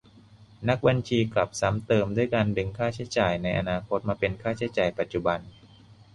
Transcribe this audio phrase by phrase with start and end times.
[0.67, 5.39] นักบัญชีกลับซ้ำเติมด้วยการดึงค่าใช้จ่ายในอนาคตมาเป็นค่าใช้จ่ายปัจจุบัน?